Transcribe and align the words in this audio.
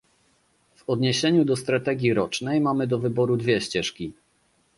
W 0.75 0.83
odniesieniu 0.89 1.45
do 1.45 1.55
strategii 1.55 2.13
rocznej 2.13 2.61
mamy 2.61 2.87
do 2.87 2.99
wyboru 2.99 3.37
dwie 3.37 3.61
ścieżki 3.61 4.13